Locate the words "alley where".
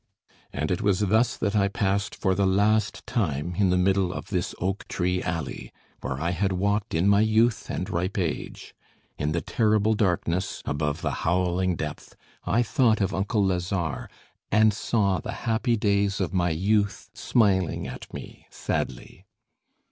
5.21-6.19